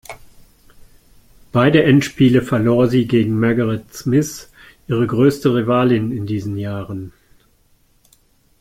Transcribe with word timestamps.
Beide 1.51 1.83
Endspiele 1.83 2.41
verlor 2.41 2.87
sie 2.87 3.05
gegen 3.07 3.39
Margaret 3.39 3.93
Smith, 3.93 4.49
ihre 4.87 5.05
größte 5.05 5.53
Rivalin 5.53 6.11
in 6.11 6.25
diesen 6.25 6.57
Jahren. 6.57 7.13